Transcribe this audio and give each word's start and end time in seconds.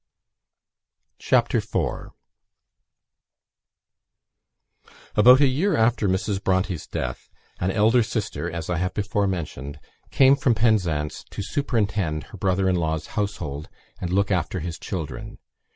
CHAPTER 1.19 1.59
IV 1.59 2.09
About 5.15 5.39
a 5.39 5.45
year 5.45 5.77
after 5.77 6.09
Mrs. 6.09 6.43
Bronte's 6.43 6.87
death, 6.87 7.29
an 7.59 7.69
elder 7.69 8.01
sister, 8.01 8.49
as 8.49 8.67
I 8.67 8.77
have 8.77 8.95
before 8.95 9.27
mentioned, 9.27 9.79
came 10.09 10.35
from 10.35 10.55
Penzance 10.55 11.23
to 11.29 11.43
superintend 11.43 12.23
her 12.33 12.37
brother 12.39 12.67
in 12.67 12.77
law's 12.77 13.05
household, 13.13 13.69
and 13.99 14.11
look 14.11 14.31
after 14.31 14.59
his 14.59 14.79
children. 14.79 15.37